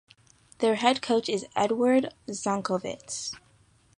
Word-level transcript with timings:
Their 0.57 0.73
head 0.77 1.03
coach 1.03 1.29
is 1.29 1.45
Eduard 1.55 2.11
Zankovets. 2.27 3.35